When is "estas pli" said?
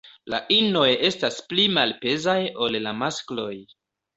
1.09-1.67